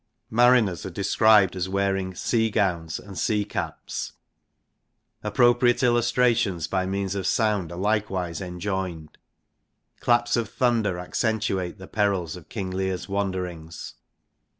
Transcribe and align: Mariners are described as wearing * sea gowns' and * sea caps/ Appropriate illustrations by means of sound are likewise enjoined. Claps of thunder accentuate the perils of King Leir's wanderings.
Mariners 0.31 0.83
are 0.83 0.89
described 0.89 1.55
as 1.55 1.69
wearing 1.69 2.15
* 2.15 2.15
sea 2.15 2.49
gowns' 2.49 2.97
and 2.99 3.15
* 3.17 3.17
sea 3.19 3.45
caps/ 3.45 4.13
Appropriate 5.21 5.83
illustrations 5.83 6.65
by 6.65 6.87
means 6.87 7.13
of 7.13 7.27
sound 7.27 7.71
are 7.71 7.77
likewise 7.77 8.41
enjoined. 8.41 9.19
Claps 9.99 10.35
of 10.35 10.49
thunder 10.49 10.97
accentuate 10.97 11.77
the 11.77 11.85
perils 11.85 12.35
of 12.35 12.49
King 12.49 12.71
Leir's 12.71 13.07
wanderings. 13.07 13.93